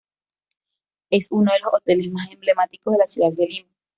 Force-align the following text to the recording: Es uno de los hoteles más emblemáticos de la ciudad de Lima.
Es 1.11 1.27
uno 1.29 1.51
de 1.53 1.59
los 1.59 1.71
hoteles 1.75 2.11
más 2.11 2.31
emblemáticos 2.31 2.93
de 2.93 2.97
la 2.97 3.05
ciudad 3.05 3.31
de 3.33 3.45
Lima. 3.45 3.69